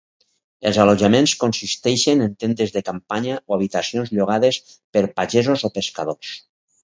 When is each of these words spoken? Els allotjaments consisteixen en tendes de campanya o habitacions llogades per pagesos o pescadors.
Els 0.69 0.77
allotjaments 0.83 1.33
consisteixen 1.41 2.23
en 2.27 2.33
tendes 2.43 2.73
de 2.77 2.83
campanya 2.87 3.37
o 3.51 3.55
habitacions 3.57 4.13
llogades 4.21 4.59
per 4.97 5.07
pagesos 5.21 5.67
o 5.69 5.71
pescadors. 5.79 6.35